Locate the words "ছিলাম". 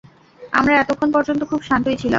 1.97-2.09